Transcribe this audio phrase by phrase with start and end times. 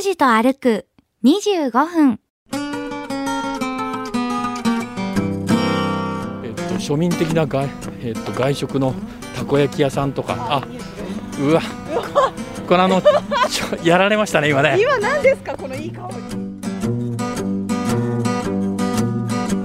[0.00, 0.86] 拓司と歩く
[1.24, 2.20] 25分。
[6.42, 7.68] えっと、庶民的な外,、
[8.02, 8.94] えっと、外食の
[9.36, 10.36] たこ焼き屋さんとか。
[10.38, 10.62] あ
[11.38, 11.60] うわ。
[12.66, 13.02] これあの
[13.84, 14.78] やられましたね今ね。
[14.80, 16.14] 今何ですかこのいい香り。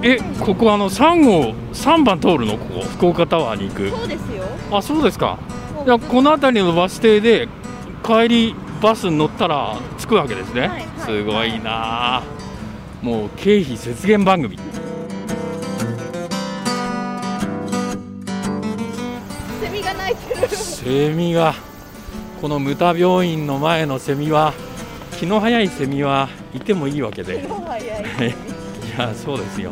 [0.03, 2.57] えここあの3号3番通るの？
[2.57, 2.81] ここ。
[2.81, 3.89] 福岡タワーに行く。
[3.89, 4.43] そうですよ。
[4.69, 5.37] あそうですか。
[5.85, 7.47] いやこの辺りのバス停で
[8.03, 8.55] 帰り
[8.85, 10.85] バスに乗ったら着くわけですね、はいはい。
[10.99, 12.17] すごいな。
[12.17, 12.23] あ
[13.01, 14.59] もう経費節減番組。
[19.59, 20.47] セミが鳴いてる。
[20.49, 21.55] セミが
[22.39, 24.53] このムタ病院の前のセミは
[25.17, 27.39] 気の早いセミはいてもいいわけで。
[27.43, 27.47] い。
[27.47, 28.35] もはやい
[28.99, 29.71] やそうですよ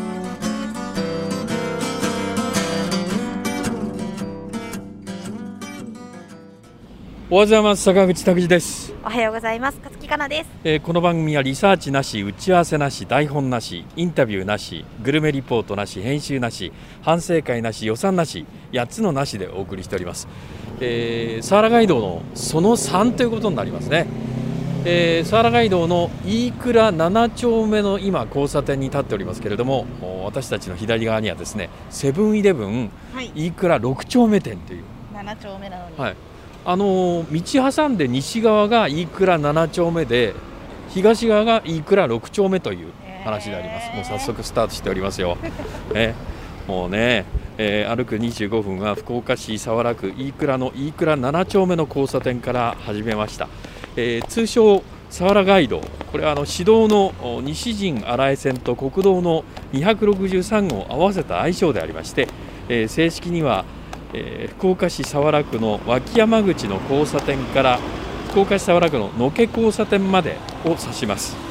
[7.33, 7.83] おはようございます。
[7.83, 9.77] 坂口拓司です、おはようございます。
[9.77, 10.49] 勝木かなです。
[10.65, 20.27] えーこの番組はリサーチなし打ち合わせなし台本なしインタビューなしグルメリポートなし編集なし反省会なし予算なし8つのなしでお送りしております、
[20.81, 24.07] えー、サハラ街道のその3ということになりますね。
[24.83, 33.31] えー、サハラ街道の飯倉7丁目の今交差点に立っておりますけれどもお私たちの左側にはですねセブンイレブンはい。
[33.33, 34.83] 飯倉6丁目店という。
[35.13, 36.15] 7丁目なのに、はい、
[36.63, 40.33] あのー道挟んで西側が飯倉7丁目で
[40.89, 42.91] 東側が飯倉6丁目という
[43.23, 43.95] 話であります、へー。
[43.95, 45.37] もう早速スタートしておりますよ、
[45.93, 46.13] ね、
[46.67, 47.25] もうね、
[47.57, 53.47] えー歩く25分は福岡市早良区飯倉の飯倉7丁目の交差点から始めました、
[53.95, 62.27] えー通称佐原街道これはあの市道のお西陣新井線と国道の263号を合わせた愛称でありまして、
[62.69, 63.65] えー正式には
[64.13, 67.79] えー福岡市早良区の脇山口の交差点から
[68.29, 71.35] 福岡市早良区の野毛交差点までを指します。
[71.35, 71.41] は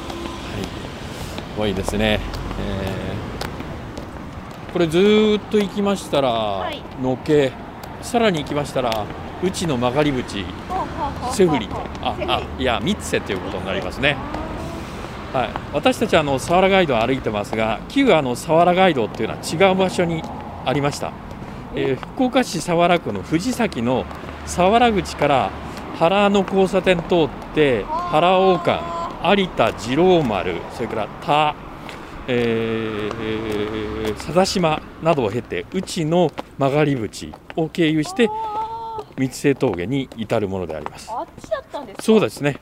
[0.61, 2.19] い、すごいですね。
[2.59, 3.01] えー
[4.71, 6.29] これずーっと行きましたら、
[6.71, 6.81] い。
[7.01, 7.51] 野毛、
[8.01, 9.05] さらに行きましたら
[9.43, 10.45] 内の曲がり口、
[11.33, 11.67] セフリ。
[11.67, 14.15] と、ああいや三瀬ということになりますね。
[15.33, 20.23] はい、私たちはあの佐原街道を歩いてますが旧あの佐原街道っていうのは違う場所に
[20.65, 21.11] ありました、
[21.75, 24.05] えー福岡市佐原区の藤崎の
[24.43, 25.51] 佐原口から
[25.97, 28.81] 原の交差点通って原王冠
[29.41, 31.55] 有田次郎丸それから田、
[32.27, 38.29] えー、佐田島などを経て内の曲がり口を経由して
[39.17, 41.09] 三瀬峠に至るものであります。
[41.11, 42.03] あっちだったんですか？
[42.03, 42.57] そうですね。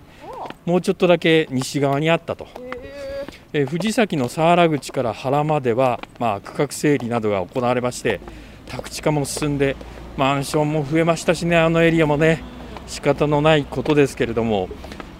[0.66, 2.48] もうちょっとだけ西側にあったと。
[3.54, 8.20] えー藤崎の佐原口から原までは、まあ、区画整理などが行われまして
[8.70, 9.76] 宅地化も進んで
[10.16, 12.42] マンションも増えましたしねあのエリアもね。
[12.90, 14.68] 仕方のないことですけれども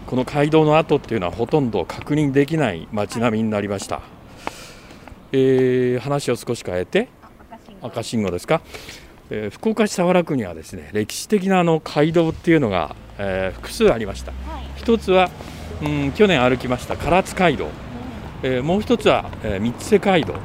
[0.08, 4.02] この街道の跡っていうのはほとんど確認できない街並みになりました、
[5.32, 7.10] えー話を少し変えて
[7.84, 8.32] 赤信号。
[8.32, 8.62] ですか、
[9.30, 14.34] えー福岡市佐原区にはですね歴史的なあの街道っていうのが、えー複数ありました。
[14.76, 15.30] 一つは、
[15.84, 17.68] うん、去年歩きました唐津街道。
[18.42, 20.42] えーもう一つは、えー三瀬街道、はい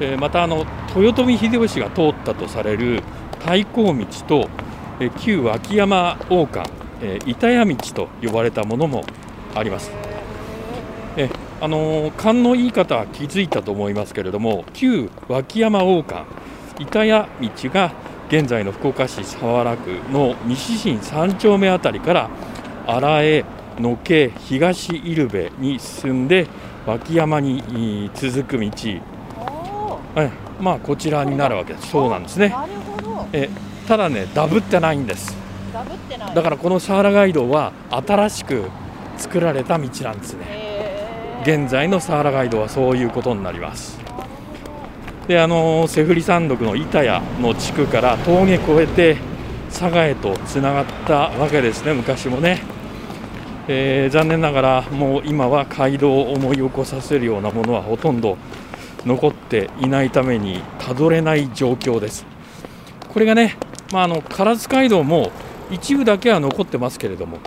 [0.00, 3.02] えまたあの豊臣秀吉が通ったとされる
[3.38, 4.48] 太閤道と、
[5.00, 9.04] え旧脇山王冠、え板谷道と呼ばれたものも
[9.54, 9.90] あります。
[11.16, 11.30] え
[11.60, 16.30] あの勘のいい方は気づいたと思いますけれども旧脇山王冠
[16.78, 17.92] 板谷道が
[18.28, 22.30] 現在の福岡市早良区の西新3丁目あたりから
[22.86, 23.44] 荒江
[23.78, 26.46] 野毛東入部に進んで
[26.86, 28.70] 脇山に続く道、
[30.16, 30.30] え
[30.60, 31.88] まあ、こちらになるわけです。
[31.88, 32.48] そうなんですね。
[32.48, 33.26] なるほど。
[33.32, 33.50] え
[33.86, 35.36] ただねダブってないんです。
[35.72, 36.34] ダブってない。
[36.34, 38.64] だからこのサハラ街道は新しく
[39.18, 40.66] 作られた道なんですね。
[41.42, 43.98] 現在のサハラ街道はそういうことになります。
[45.28, 49.16] であのセフリ山麓の板谷の地区から峠越えて
[49.70, 52.62] 佐賀へとつながったわけですね昔もね、
[53.66, 58.38] えー残念ながらもう今は街道を思い起こさせるようなものはほとんど
[59.06, 62.26] 残っていないためにたどれない状況です。
[63.08, 63.56] これがね、
[63.92, 65.30] まあ、あの唐津街道も
[65.70, 67.38] 一部だけは残ってますけれども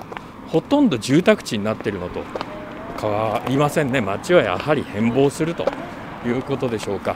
[0.48, 2.22] ほとんど住宅地になっているのと
[3.00, 4.02] 変わりませんね。
[4.02, 5.66] 街はやはり変貌すると
[6.26, 7.16] いうことでしょうか。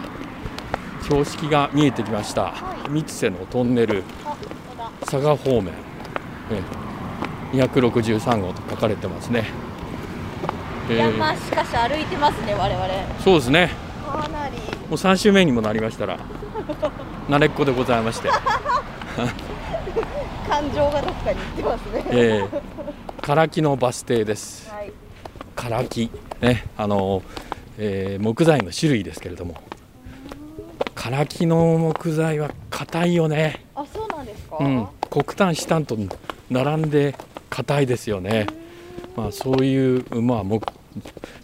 [1.04, 4.04] 標識が見えてきました、は三瀬のトンネル。
[5.02, 5.74] 佐賀方面、
[6.52, 6.62] え
[7.54, 9.46] え263号と書かれてますね、
[10.90, 12.88] えいや、ーまあ、しかし歩いてますね、我々。
[13.20, 13.83] そうですね
[14.22, 14.56] かなり。
[14.58, 16.20] もう3週目にもなりましたら
[17.30, 18.30] 慣れっこでございまして、
[20.50, 22.06] 感情がどっかに行ってますね。
[22.12, 22.62] えー、
[23.22, 24.70] 唐木のバス停です。
[24.70, 24.92] はい。
[25.56, 26.10] 唐木
[26.42, 27.22] ねあの、
[27.78, 29.56] えー木材の種類ですけれども。
[30.96, 33.66] 唐木の木材は硬いよね。
[33.76, 34.58] あ、そうなんですか？
[34.60, 35.98] うん、黒炭シタンと
[36.50, 37.16] 並んで
[37.50, 38.48] 硬いですよね、
[39.16, 40.66] まあ、そういう、まあ木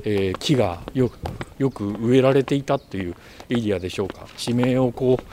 [0.03, 1.19] えー木がよく
[1.57, 3.15] よく植えられていたという
[3.49, 4.27] エリアでしょうか。
[4.37, 5.23] 地名をこう、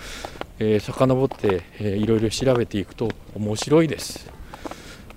[0.58, 4.30] えー、遡って、えーいろいろ調べていくと面白いです、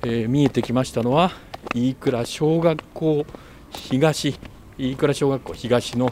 [0.03, 1.31] えー見えてきましたのは
[1.73, 3.25] 飯倉小学校
[3.71, 4.39] 東
[4.77, 6.11] 飯倉小学校東の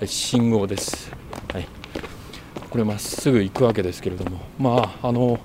[0.00, 1.10] えー信号です、
[1.52, 1.68] はい、
[2.70, 4.40] これまっすぐ行くわけですけれども。
[4.58, 5.38] まああの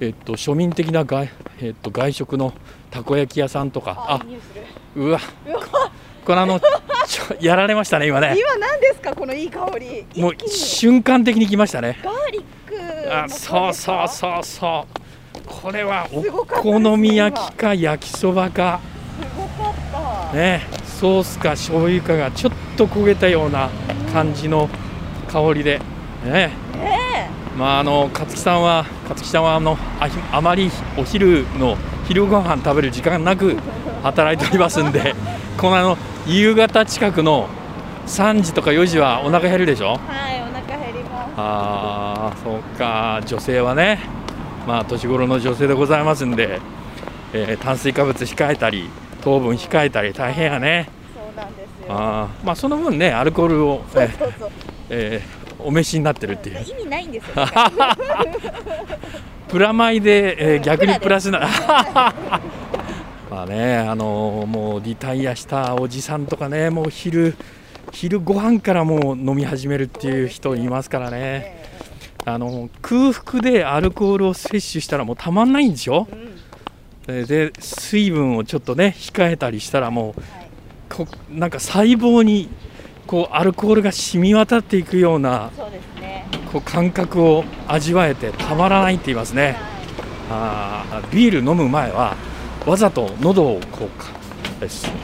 [0.00, 1.28] えっと庶民的な外,、
[1.60, 2.52] えっと、外食の
[2.90, 4.06] たこ焼き屋さんとか。
[4.08, 4.20] あ。
[4.94, 5.20] うわ
[6.28, 6.60] これあの
[7.40, 8.36] やられましたね今ね。
[8.38, 10.04] 今何ですか、このいい香り。
[10.20, 11.98] もう瞬間的に来ましたね。
[12.04, 13.14] ガーリック。
[13.16, 15.40] あそうそうそうそう。
[15.46, 18.78] これはお好み焼きか焼きそばか。
[19.18, 20.36] すごかった。
[20.36, 23.70] ねソースか醤油かがちょっと焦げたような
[24.12, 24.68] 感じの
[25.32, 25.80] 香りで。
[26.26, 26.50] ね。
[26.74, 31.78] ねまああの勝木さんは勝木さんはあのあひあまりお昼の
[32.08, 33.56] 昼ご飯食べる時間なく
[34.02, 35.14] 働いておりますんで
[35.58, 35.96] このあの
[36.26, 37.48] 夕方近くの
[38.06, 39.98] 3時とか4時はお腹減るでしょ？
[40.08, 40.12] え。
[40.12, 41.32] はい、お腹減ります。
[41.36, 44.00] ああそうか女性はね
[44.66, 46.60] まあ年頃の女性でございますんで、
[47.32, 48.88] えー炭水化物控えたり
[49.22, 51.86] 糖分控えたり大変やねそうなんですよ。
[51.90, 54.50] あーまあその分ねアルコールを、そうえそうそう。
[54.90, 57.32] えーお召しになってるっていう意味ないんですよ。
[59.48, 61.40] プラマイで、えー逆にププララスな
[63.30, 67.34] まあねあのーもうリタイアしたおじさんとかねもう昼
[67.92, 71.68] 昼ご飯からもう飲み始めるっていう人いますからねえ
[72.26, 76.06] あの空腹でアルコールを摂取したらもうたまんないんでしょ？
[77.06, 77.26] えうん。
[77.26, 80.48] でで水分をちょっとね控えたりしたらもうはい。
[80.90, 82.48] こなんか細胞に
[83.06, 85.97] こうアルコールが染み渡っていくようなそうですね。
[86.52, 89.56] こう感覚を味わえてたまらないって言いますね。
[90.28, 92.16] はあービール飲む前は
[92.66, 94.06] わざと喉をこうか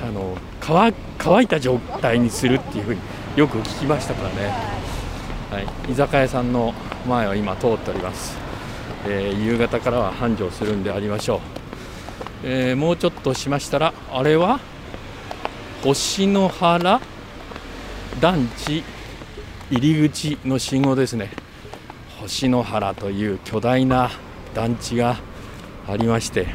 [0.02, 3.00] あの乾乾いた状態にするっていうふうに
[3.36, 4.36] よく聞きましたからい。
[4.36, 4.46] ね、
[5.50, 6.74] ははい、居酒屋さんの
[7.06, 8.36] 前を今通っております、
[9.06, 11.40] えー夕方からは繁盛するんでありましょう、
[12.44, 14.60] えーもうちょっとしましたらあれは
[15.82, 17.00] 星の原
[18.20, 18.82] 団地
[19.70, 21.30] 入り口の信号ですね
[22.20, 24.10] 星の原という巨大な
[24.54, 25.16] 団地が
[25.88, 26.46] ありまして、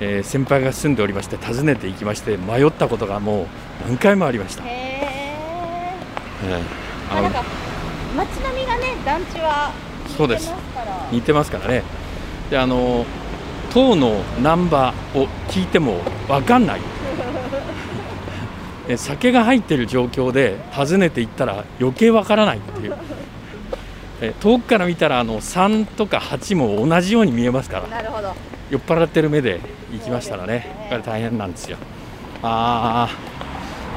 [0.00, 3.46] えー先輩が住んでおりまして訪ねていきまして迷ったことがもう
[3.86, 4.66] 何回もありました、い。
[4.66, 4.74] へえ。
[6.44, 7.44] えーあ、なんか
[8.16, 9.72] 街並みがね、団地は
[10.16, 10.52] そうです
[11.10, 11.68] 似てますから。
[11.68, 11.82] ね
[12.50, 13.06] であの
[13.72, 17.91] 塔のナンバーを聞いても分かんないえ
[18.96, 22.94] 酒が入ってる状況で訪ねていったら余計分からないっていう。
[24.20, 27.88] え遠くから見たらあの3とか8も同じように見えますから。
[27.88, 28.32] なるほど。
[28.70, 29.60] 酔っ払ってる目で
[29.92, 30.86] 行きましたらねね。
[30.88, 31.76] これ大変なんですよ。
[32.42, 33.08] あ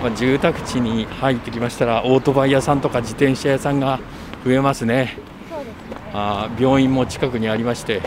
[0.02, 4.00] ー、まあ住宅地に入ってきましたらオートバイ屋さんとか自転車屋さんが
[4.44, 5.18] 増えますね。
[5.50, 6.12] そうですね。
[6.14, 6.62] あー。
[6.64, 8.02] 病院も近くにありまして。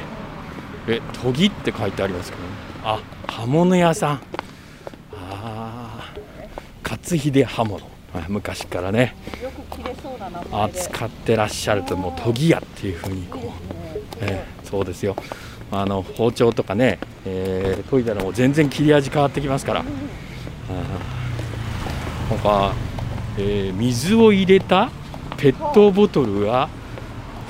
[0.89, 2.43] え研ぎって書いてありますけど、
[2.83, 4.21] あ刃物屋さん。
[4.28, 7.81] あー勝秀刃物。
[8.15, 9.15] あ昔からね。
[10.51, 13.43] 扱ってらっしゃるともう研ぎ屋っていうふうにこう、
[14.21, 15.17] えーそうですよ。
[15.71, 22.75] あの包丁とかね、えー研いだらもう全然切り味変わってきますから、あーなんか、
[23.37, 24.91] えー水を入れた
[25.37, 26.69] ペットボトルが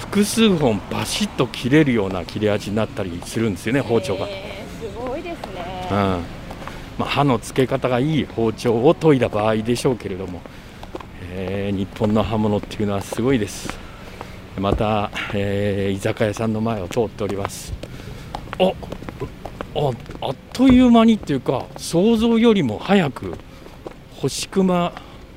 [0.01, 5.89] 複数本バシッと切れるような切れ味になったりするんですよね包丁が、えーすごいですね。
[5.91, 6.38] うん
[6.99, 10.41] まあ、刃の付け方がいい包丁を研いだ場合でしょうけれども、
[11.33, 13.79] えー日本の刃物っていうのはすごいです。
[14.59, 17.73] また、えー居酒屋さんの前を通っております。
[18.59, 18.65] あ
[19.77, 19.91] あ
[20.23, 23.35] あっという間にっていうか想像よりも早く
[24.17, 24.93] 星熊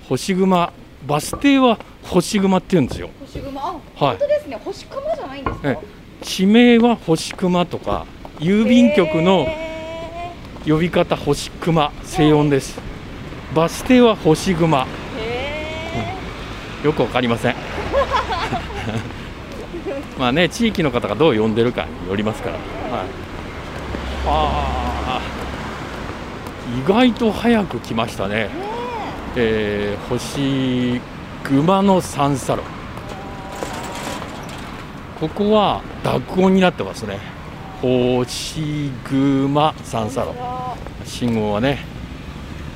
[0.09, 0.73] 星熊
[1.05, 3.09] バス停は星熊って言うんですよ。
[3.19, 3.79] 星熊、あ、はい。
[3.95, 4.59] 本当ですね。
[4.65, 5.69] 星熊じゃないんですか？
[5.69, 5.77] え
[6.23, 8.07] 地名は星熊とか
[8.39, 9.60] 郵便局のへ
[10.65, 12.79] 呼び方星熊静音です。
[13.55, 14.85] バス停は星熊。
[15.17, 15.81] へ
[16.83, 17.55] よくわかりません。
[20.19, 22.57] まあね地域の方がどう呼んでるかによりますから、
[22.95, 23.05] は
[26.75, 28.27] い、意外と早く来ました。
[28.27, 28.49] ね。
[29.35, 29.97] え。
[29.97, 31.01] ー、星
[31.43, 32.63] 熊の三サロ
[35.19, 37.19] ここは濁音になってますね
[37.81, 40.35] 星熊三サロ。
[41.03, 41.79] 信号はね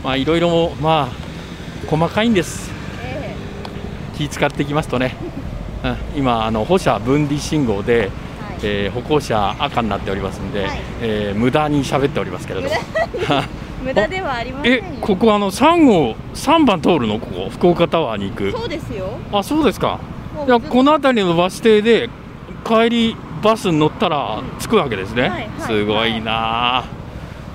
[0.03, 2.71] まあいろいろまあ細かいんです。
[3.03, 3.35] え
[4.17, 5.15] 気使ってきますとね、
[5.83, 8.09] うん、今あの歩車分離信号で、はい。
[8.63, 10.79] えー歩行者赤になっておりますんで、はい。
[11.01, 12.75] えー無駄に喋っておりますけれども。
[13.83, 17.19] 無駄 ではありませんえよここあの3号3番通るの？
[17.19, 18.51] ここ福岡タワーに行く。
[18.51, 19.09] そうですよ。
[19.31, 19.99] あそうですか。
[20.47, 22.09] いやこの辺りのバス停で
[22.65, 25.49] 帰りバスに乗ったら着くわけですね、はいはい。
[25.61, 26.79] すごいな。
[26.79, 26.83] あ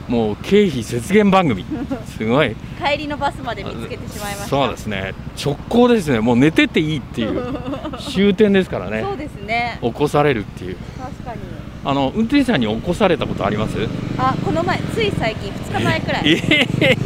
[0.07, 1.65] もう経費節減番組。
[2.07, 2.55] すごい。
[2.81, 4.47] 帰りのバスまで見つけてしまいました。
[4.47, 5.15] そうですね。
[5.45, 6.21] 直行ですね。
[6.21, 7.43] もう寝てていいっていう。
[7.99, 9.03] 終点ですからね。
[9.05, 9.79] そうですね。
[9.83, 10.77] 起こされるっていう。
[10.97, 11.41] 確かに。
[11.85, 13.77] あの運転手さんに起こされたことあります？
[14.17, 16.23] あこの前つい最近2日前くらい。
[16.25, 16.99] ええ。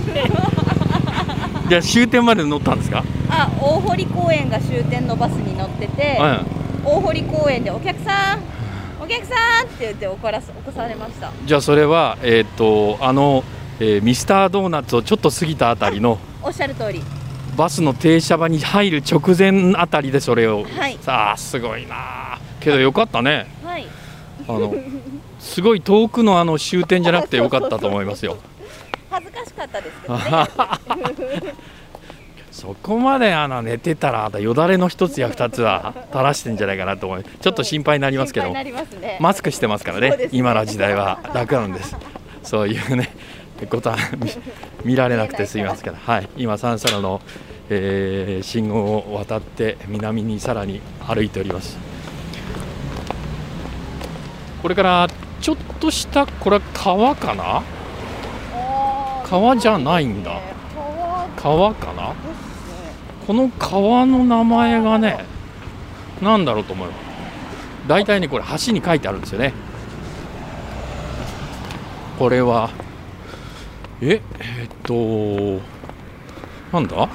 [1.71, 6.47] じゃあ終点まで乗ったんですか、あ大堀公園が終点のバスに乗っててうん。
[6.85, 8.54] 大堀公園でお客さん
[9.05, 11.31] お客さんって言って怒らす起こされました。
[11.45, 13.45] じゃあそれはえーっとあの、
[13.79, 17.03] えーミスタードーナツをちょっと過ぎたあたりのおっしゃる通り。
[17.57, 20.65] バスの停車場に入る直前あたりでそれを。
[20.65, 20.99] はい。
[21.03, 21.95] さあすごいな。
[22.35, 23.47] あけどよかったね。
[23.63, 23.87] はい。
[24.49, 24.75] あの
[25.39, 28.39] すごい遠くのあの終点じゃなくてよかったと思いますよ。
[29.11, 31.53] 恥ずかしかったですけどね
[32.55, 39.19] そこまであの寝てたらよだれの一つや二つは垂らしてんじゃないかなと思いちょっと心配になりますけど心配になりますね。
[39.21, 40.11] マスクしてますからね。
[40.11, 40.29] ね。
[40.31, 41.19] 今の時代は。
[41.35, 41.97] 楽なんです。
[42.45, 43.11] そういうね
[43.69, 44.31] ことは見
[44.93, 47.21] 見られなくてすみませんから、はい、今三サロの、
[47.71, 51.77] えー信号を渡って南にさらに歩いております。
[54.63, 55.09] これから
[55.41, 57.65] ちょっとしたこれは川かな？
[59.25, 60.41] 川じゃないんだ
[61.45, 62.15] 川川かな？
[63.27, 65.27] この川の名前がね
[66.23, 66.89] なんだろうと思う
[67.87, 69.53] 大体ねこれ橋に書いてあるんですよね。
[72.19, 72.71] これは
[74.01, 75.63] ええーっと
[76.73, 77.11] なんだ？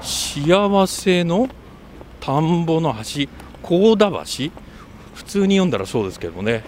[0.00, 1.46] 幸せの
[2.20, 3.28] 田んぼの橋？
[3.62, 4.50] 高田橋？
[5.14, 6.64] 普通に読んだらそうですけどね。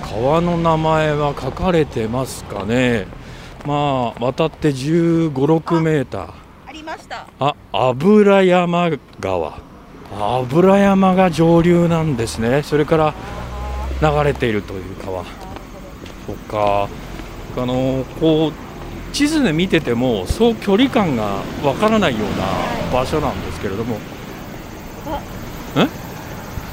[0.00, 3.06] 川の名前は書かれてますかね
[3.66, 6.32] まあ渡って1 5 6メーター。
[6.66, 7.26] ありました。
[7.38, 8.90] あ油山
[9.20, 9.58] 川。
[10.18, 12.62] 油山が上流なんですね。
[12.62, 13.14] それから
[14.00, 15.24] 流れているという川。
[16.26, 16.88] そっか。
[17.56, 18.52] あのこう
[19.14, 23.98] 地図で見ててもそう距離感がわからないような場所なんですけれども。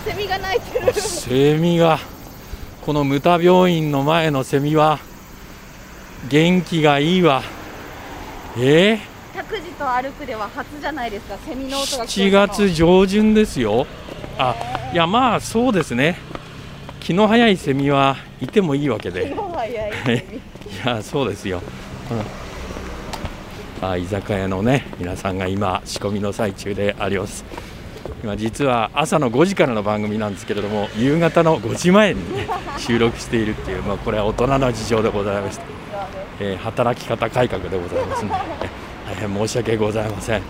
[0.06, 0.94] セミが鳴いてる。
[0.94, 2.00] セミが。
[2.82, 5.00] このムタ病院の前のセミは
[6.28, 7.42] 元気がいいわ。
[8.58, 8.96] え？
[8.96, 9.00] ー
[9.34, 11.38] 拓司と歩くでは初じゃないですか。
[11.38, 12.48] セミの音が聞7こえたの。
[12.48, 13.88] 月上旬ですよ。
[14.38, 14.56] あ
[14.92, 16.18] いやまあそうですね。
[17.00, 19.30] 気の早いセミはいてもいいわけで。
[19.30, 20.40] 気の早いセミ。
[20.84, 21.62] いやそうですよ、
[23.82, 27.44] うん、あ居酒屋のね皆さんが今仕込みの最中であります。
[28.24, 32.48] 今実は朝の5時からの番組なんですけれども夕方の5時前に、ね、
[32.78, 35.79] 収録しているっていう、まあ、これは大人の事情でございまして、
[36.40, 38.70] えー働き方改革でございますので、え
[39.08, 40.42] 大変申し訳ございません。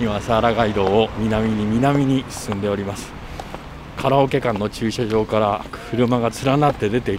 [0.00, 3.12] 今サーラ街道を南に南に進んでおります。
[3.96, 7.18] カラオケ館の駐車場から車が連なって出てい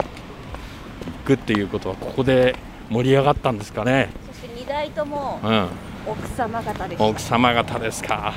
[1.25, 2.55] くっていうことはここで
[2.89, 5.67] 盛り上がったんですかね、そして2台ともうん、
[6.07, 8.33] 奥様方でした奥様方ですか。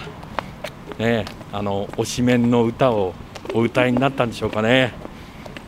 [0.99, 3.15] ねえあの推しメンの歌を
[3.55, 4.93] お歌いになったんでしょうかね、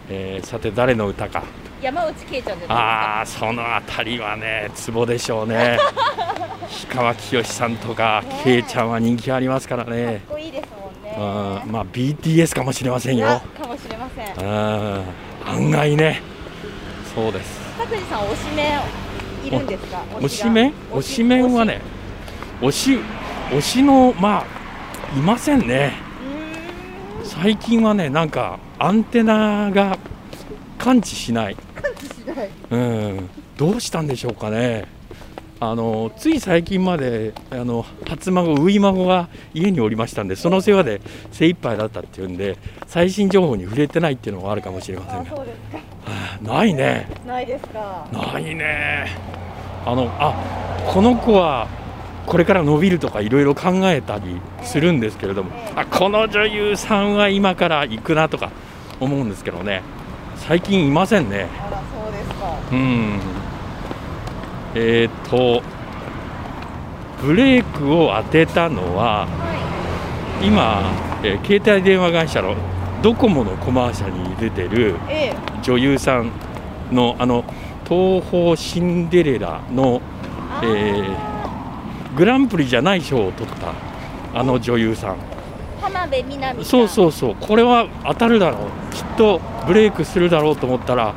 [0.09, 1.43] えーさて誰の歌か
[1.83, 2.75] 山内圭ちゃんじゃないですか。
[2.75, 5.79] ああそのあたりはねツボでしょうね。
[6.91, 10.17] 氷川きよしさんとかねえけいちゃんは人気ありますからかね。
[10.17, 11.63] っこいいですもんね。
[11.67, 13.43] うんまあ BTS かもしれませんよ。
[13.61, 14.47] かもしれません。
[14.47, 15.03] うん
[15.47, 16.21] 案外ね。
[17.15, 17.61] そうです。
[17.79, 18.79] 拓司さん推しメ
[19.45, 19.99] ンいるんですか？
[20.21, 20.73] 推しメン？
[20.93, 21.81] 推しメンはね
[22.61, 22.99] 推し。
[23.51, 24.45] 推しのま
[25.15, 25.93] あいませんね。
[27.25, 29.99] 最近はねなんかアンテナが
[30.79, 31.57] 感知しない
[32.71, 33.29] うん。
[33.57, 34.87] どうしたんでしょうかね。
[35.61, 45.45] あのつい最近まであの初孫初孫が家におりましたんでその世話で精一杯だったっていうんで最新情報に触れてないっていうのがあるかもしれませんが。
[46.05, 47.09] あないね。
[47.25, 48.09] ないですか。
[48.13, 49.07] ないね。
[49.87, 50.35] あのあ
[50.93, 51.69] この子は
[52.27, 58.51] これから伸びるとかいろいろ考えたりするんですけれども、ええあこの女優さんは今から行くなとか
[58.99, 59.83] 思うんですけどね。
[60.39, 61.47] 最近いませんね
[62.73, 63.21] うん。
[64.75, 65.63] えっ、と
[67.23, 70.83] ブレークを当てたのはは今、
[71.23, 72.57] えー携帯電話会社の
[73.03, 74.97] ドコモのコマーシャルに出てる
[75.63, 76.33] 女優さん
[76.91, 77.45] のあの
[77.89, 80.01] 東宝シンデレラの
[80.51, 83.73] あえーグランプリじゃない賞を取った
[84.35, 85.17] あの女優さん。
[85.81, 87.37] 浜辺美波そうそうそう。
[87.41, 88.95] これは当たるだろう。
[88.95, 91.15] きっとブレイクするだろうと思ったら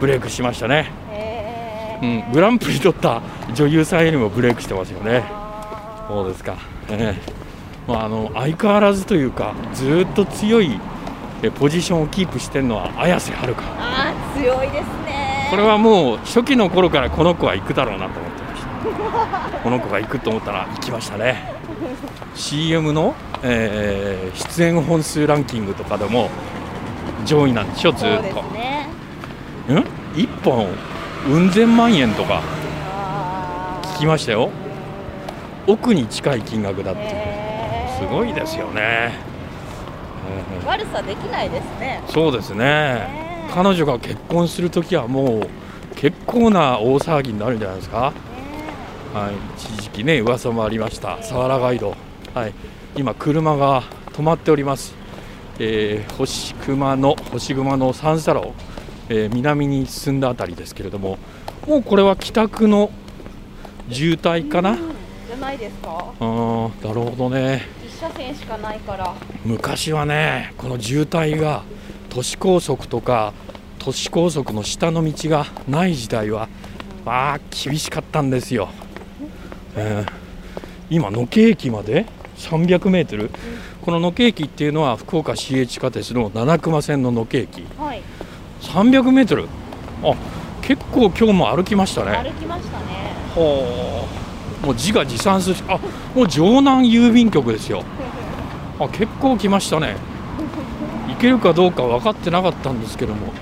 [0.00, 0.90] ブレイクしましたね、
[2.02, 3.22] うん、グランプリ取った
[3.54, 5.24] 女優さんよりもブレイクしてますよね。
[5.28, 6.56] あそうですか、
[6.90, 7.32] ええ。
[7.86, 10.78] まあ、あの相変わらずというかずーっと強い
[11.42, 13.62] えポジションをキープしてるのは綾瀬はるか。
[13.78, 15.48] あー強いですね。
[15.50, 18.62] これはもう初期の頃からこの子は行くだろうなと思ってまし
[19.52, 19.58] た。
[19.60, 21.54] この子が行くと思ったら行きましたね。
[22.34, 26.28] CM の、えー出演本数ランキングとかでも
[27.24, 28.67] 上位なんでしょずそうでーっと、すね
[29.68, 29.76] うん
[30.14, 30.68] ？1本
[31.28, 32.42] うん千万円とか。
[32.42, 34.50] あ聞きましたよ。
[35.66, 37.00] 億に近い金額だって。
[37.02, 38.00] いうへー。
[38.00, 39.12] すごいですよね、
[40.30, 42.02] えー悪さできないですね。
[42.08, 42.58] そうですね。
[42.58, 42.64] ね。
[43.48, 45.48] え彼女が結婚するときはもう
[45.96, 48.12] 結構な大騒ぎになるんじゃないですか。
[49.14, 51.16] はい、一時期ね噂もありました。
[51.16, 51.94] 佐原ガイド、
[52.34, 52.52] はい、
[52.96, 53.82] 今車が
[54.12, 54.94] 止まっております、
[55.58, 58.52] えー星熊の星熊の三叉路、
[59.08, 61.18] えー南に進んだあたりですけれども
[61.66, 62.90] もうこれは帰宅の
[63.90, 64.78] 渋滞かな、うん
[65.28, 66.12] じゃないですか？
[66.20, 67.62] あーなるほどね。
[67.86, 69.14] 一車線しかないから。
[69.44, 71.62] 昔はねこの渋滞が
[72.08, 73.34] 都市高速とか
[73.78, 76.48] 都市高速の下の道がない時代は
[77.04, 78.70] まあ厳しかったんですよ、
[79.76, 80.12] えー
[80.90, 82.06] 今野毛駅まで
[82.38, 83.30] ？300メートル？
[83.82, 87.62] この野毛駅っていうのは福岡市営地下鉄の七熊線の野毛駅。
[87.78, 88.02] はい
[88.62, 89.48] 300メートル。
[90.02, 90.14] あ
[90.62, 92.12] 結構今日も歩きましたね。
[92.16, 92.84] 歩きましたね。
[93.34, 94.04] ほ
[94.62, 94.66] う。
[94.66, 95.56] もう自画自賛する。
[95.68, 95.78] あ
[96.14, 97.82] もう城南郵便局ですよ。
[98.80, 99.96] あ結構来ましたね。
[101.08, 103.32] 行けるかどうか分かってなかったんですけども。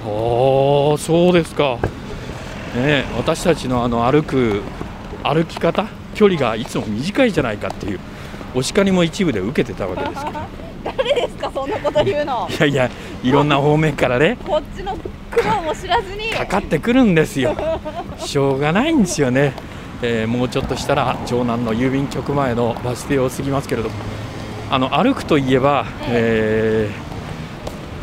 [0.92, 1.79] ああそうですか。
[2.74, 4.62] ねえ私たちのあの歩く
[5.22, 8.00] 歩き方距離がいつも短いじゃないかっていう
[8.55, 10.40] お叱りも一部で受けてたわけですけど
[10.96, 12.48] 誰ですかそんなこと言うの。
[12.50, 12.90] いやいや
[13.26, 14.38] いろんな方面からね。
[14.46, 14.96] こっちの
[15.32, 16.30] 苦労も知らずに。
[16.30, 17.56] かかってくるんですよ。
[18.18, 19.52] しょうがないんですよね、
[20.00, 23.94] えーもうちょっとしたら城南の郵便局前のバス停を過ぎますけれども。
[24.70, 26.88] あの歩くといえば、え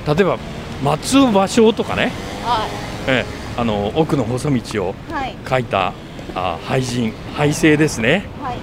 [0.06, 0.38] ー例えば
[0.84, 2.12] 松尾芭蕉とかね、
[2.44, 2.68] は
[3.08, 5.36] えーあの奥の細道をいはい。
[5.50, 5.94] 書いた
[6.36, 8.26] あ俳人俳声ですね。
[8.42, 8.58] はい。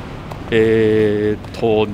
[0.51, 1.89] えーと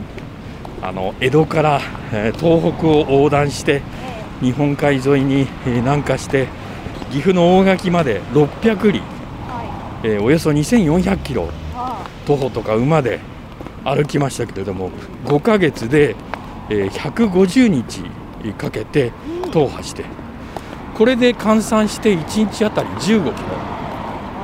[0.83, 1.81] あの江戸から、
[2.13, 4.06] えー東北を横断してえ
[4.41, 6.49] 日本海沿いに、えー南下して
[7.11, 11.49] 岐阜の大垣まで600里えはえーおよそ2400キロ
[12.27, 13.21] 徒歩とか馬で
[13.85, 14.91] 歩きましたけれども
[15.25, 16.17] 5ヶ月で、
[16.69, 18.05] えー150日
[18.59, 19.13] かけて
[19.51, 20.05] 踏破して
[20.95, 23.25] これで換算して1日あたり15キロ。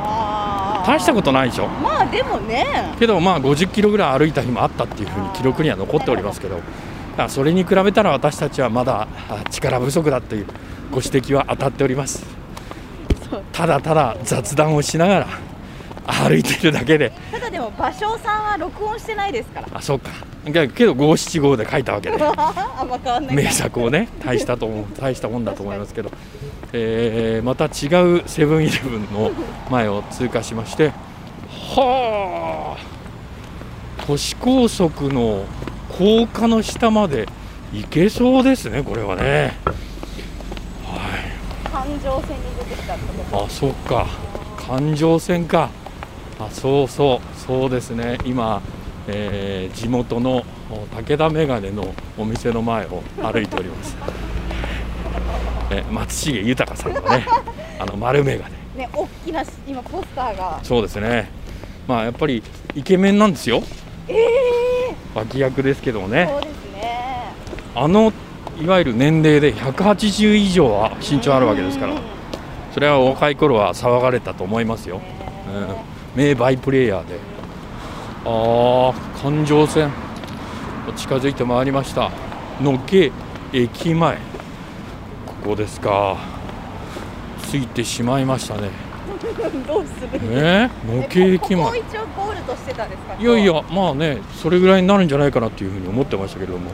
[0.05, 1.69] あ大したことないでしょ？
[1.69, 2.67] まあでもね。
[2.99, 6.57] けどまあ50キロぐらい歩いた日もあったっていうふうに記録には残っておりますけど。
[6.57, 6.59] あ
[7.29, 10.47] それに比べたら私たちはまだあ力不足だという
[10.91, 12.25] ご指摘は当たっております。
[13.53, 15.27] ただただ雑談をしながら
[16.07, 17.13] 歩いているだけで。
[17.31, 19.69] ただでも芭蕉さんは録音してないですから。
[19.73, 20.11] あそうか。
[20.45, 22.19] けけど五七五で書いたわけで。
[23.35, 26.11] 名作をね大したと思う 大したもんだと思いますけど、
[26.73, 29.31] えーまた違うセブンイレブンの
[29.71, 30.93] 前を通過しまして
[31.77, 34.05] はあ。
[34.07, 35.45] 都市高速の
[35.99, 37.27] 高架の下まで
[37.73, 39.55] 行けそうですねこれはね。
[40.85, 40.97] は
[41.67, 43.45] い環状線に出てきたってこと。
[43.45, 44.07] あそっか。
[44.57, 45.71] 環状線か。
[46.39, 47.39] あそうそう。
[47.39, 48.19] そうですね。
[48.25, 48.63] 今、
[49.09, 53.97] えー地元のお武田メガネのお店の前を歩いております。
[55.71, 57.27] え 松重豊さんのね
[57.79, 58.45] あの丸メガ
[58.77, 58.85] ネ。
[58.85, 60.61] ね大きなし今ポスターが。
[60.63, 61.31] そうですね。
[61.87, 62.43] まあやっぱり
[62.75, 63.63] イケメンなんですよ
[64.09, 66.29] ええ脇役ですけどもね。
[66.31, 67.35] そうですね。
[67.75, 68.13] あの
[68.61, 71.95] いわゆる年齢で180以上は身長あるわけですから。
[71.95, 72.13] うん
[72.73, 75.03] それはお若い頃は騒がれたと思いますよ。
[76.17, 77.19] うん、名バイプレーヤーで。
[78.25, 79.91] あー環状線。
[80.97, 82.11] 近づいてまいりました。
[82.63, 83.13] 野毛
[83.53, 84.17] 駅前。
[85.27, 86.17] ここですか。
[87.51, 88.71] ついてしまいましたね
[89.67, 90.21] どうする？
[90.25, 93.15] えー、のけ駅前一応ゴールとしてたんですか？
[93.21, 96.71] いやいやまあねそれぐらいになるんじゃないかなっていうふうに思ってましたけれども。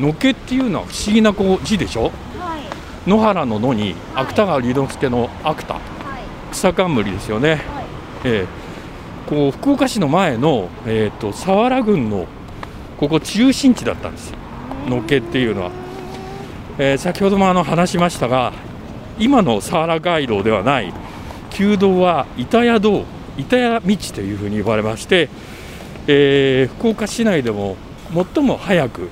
[0.00, 2.02] のけっていうのは不思議なこう字でしょ？
[2.04, 3.10] はい。
[3.10, 4.24] 野原の野にはい。
[4.24, 5.74] 芥川龍之介の芥。
[5.74, 5.82] はい。
[6.52, 7.58] 草冠ですよね、はい。
[8.24, 8.46] ええ。
[9.28, 12.26] こう福岡市の前の、えー、と佐原郡の
[12.98, 14.38] ここ中心地だったんですよ。
[14.88, 15.70] のけっていうのは、
[16.78, 18.52] えー先ほどもあの話しましたが
[19.18, 20.92] 今の佐原街道ではない
[21.58, 23.04] 旧道は板谷道
[23.36, 25.28] 板谷道というふうに呼ばれまして、
[26.06, 27.76] えー福岡市内でも
[28.34, 29.08] 最も早く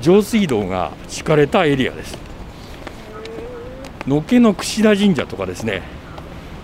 [0.00, 2.18] 上水道が敷かれたエリアです。
[4.06, 5.82] 野毛の櫛田神社とかですね。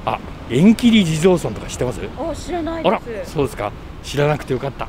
[0.05, 0.19] あ
[0.51, 2.01] 縁切り地蔵尊とか知ってます？
[2.19, 3.73] お知らないあらそうですか。
[4.03, 4.87] 知らなくてよかった。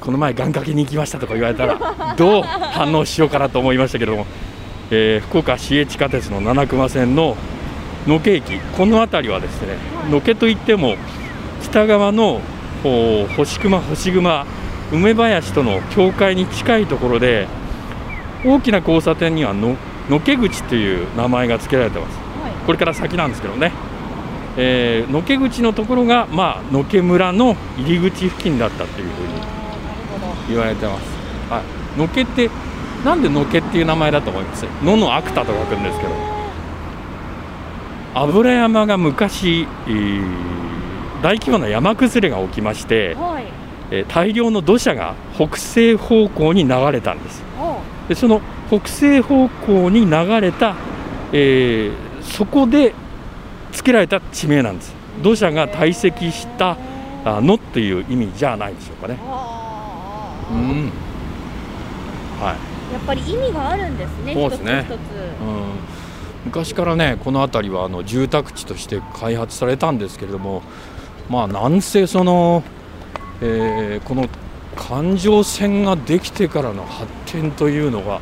[0.00, 1.76] この前願掛けに行きましたとか言われたら
[2.16, 4.26] どう反応しようかなと思いましたけども、
[4.92, 7.36] えー福岡市営地下鉄の七熊線の
[8.06, 9.76] 野毛駅この辺りはですね
[10.10, 10.96] 野毛といっても
[11.62, 12.40] 北側の
[13.36, 14.46] 星熊星熊
[14.92, 17.48] 梅林との境界に近いところで
[18.44, 19.76] 大きな交差点にはの
[20.10, 22.18] 野毛口という名前が付けられてます。
[22.18, 22.52] はい。
[22.66, 23.72] これから先なんですけどね、
[24.58, 29.32] えー、野毛口のところが、まあ、野毛村の入り口付近だったというふうに
[30.50, 31.04] 言われてます、
[31.50, 31.62] は
[31.96, 32.50] い、野毛って
[33.02, 34.66] なんで野毛っていう名前だと思います？
[34.82, 36.33] 野の芥と書くんですけど
[38.14, 40.54] 油山が昔、えー
[41.22, 43.44] 大規模な山崩れが起きまして、はい。
[43.90, 47.42] えー大量の土砂が北西方向に流れたんです。
[47.58, 50.76] おでその北西方向に流れた、
[51.32, 52.94] えーそこで
[53.72, 54.94] 付けられた地名なんです。
[55.22, 56.76] 土砂が堆積した
[57.24, 59.18] あのっていう意味じゃないでしょうかね。
[60.52, 60.92] うん。
[62.40, 62.92] はい。
[62.92, 64.84] やっぱり意味があるんですねそうですね。
[64.86, 65.00] 一つ一つ。
[65.40, 65.93] うん
[66.44, 70.62] 昔からねこの辺りはあの住宅地として開発されたんですけれども
[71.28, 72.62] まあなんせその、
[73.40, 74.28] えーこの
[74.76, 78.20] 環状線ができてからの発展というのが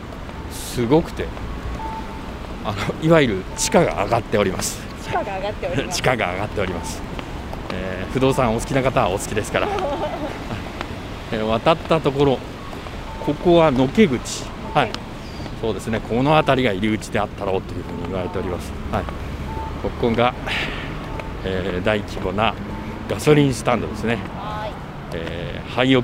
[0.50, 1.26] すごくて
[2.62, 4.82] あのいわゆる地価が上がっております。
[5.02, 5.96] 地価が上がっております。
[5.96, 7.02] 地価が上がっております、
[7.72, 9.68] えー不動産お好きな方はお好きですから、
[11.32, 12.38] えー渡ったところ
[13.24, 14.44] ここは野毛口。
[14.74, 15.01] はい
[15.62, 16.00] そうですね。
[16.00, 18.72] この辺りが入り口であったろうというふうに言われております。
[18.90, 19.04] はい。
[19.80, 20.34] ここが、
[21.44, 22.52] えー大規模な
[23.08, 24.72] ガソリンスタンドですね、はい。
[25.14, 26.02] えー廃屋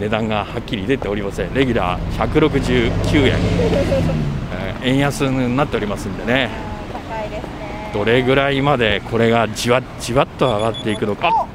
[0.00, 1.52] 値段がはっきり出ておりません。
[1.52, 3.36] レギュラー169円、
[4.56, 6.48] えー円安になっておりますんでね。
[6.90, 7.90] 高いですね。
[7.92, 11.28] どれぐらいまでこれがじわっじわっと上がっていくのか。
[11.28, 11.46] あ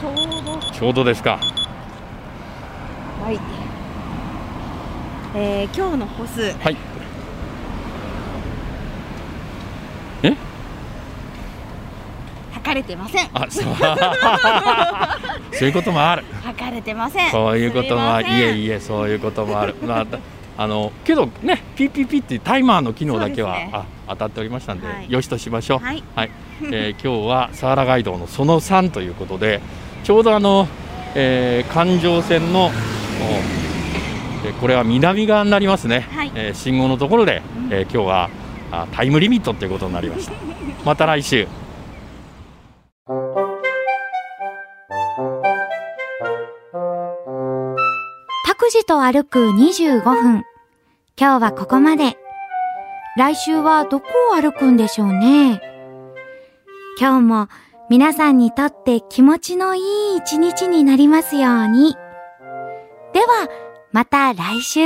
[0.00, 0.72] ちょうど。
[0.72, 1.38] ちょうどですか。
[3.22, 3.57] はい
[5.34, 6.52] えー、今日の歩数。
[6.52, 6.76] はい。
[10.22, 10.34] え？
[12.54, 13.28] 測れてません。
[13.34, 13.64] あそう。
[15.54, 16.24] そういうこともある。
[16.42, 17.30] 測れてません。
[17.30, 18.24] そういうこともある。
[18.26, 18.56] すみません。
[18.56, 19.76] いえいえそういうこともある。
[19.82, 20.06] まあ
[20.60, 23.70] あのけどね PPP っていうタイマーの機能だけは、ね。
[23.72, 25.12] あ当たっておりましたんで、はい。
[25.12, 25.78] よしとしましょう。
[25.84, 26.02] はい。
[26.16, 26.30] はい、
[26.72, 29.60] えー 今日は佐原街道のその3ということで
[30.02, 30.66] ちょうどあの、
[31.14, 32.70] えー環状線のお
[34.48, 38.30] えーこれは南側になりますね、はいえー信号のところで、うんえー今日は
[38.70, 40.32] あタイムリミットということになりました
[40.84, 41.46] また来週
[48.44, 50.44] 拓司と歩く25分。
[51.18, 52.18] 今日はここまで。
[53.16, 55.60] 来週はどこを歩くんでしょうね。
[57.00, 57.48] 今日も
[57.88, 59.80] 皆さんにとって気持ちのい
[60.14, 61.94] い一日になりますように。
[63.14, 63.48] では、
[63.92, 64.80] また来週。